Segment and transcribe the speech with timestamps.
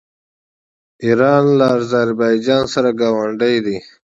[1.03, 3.77] ایران له اذربایجان سره ګاونډی دی.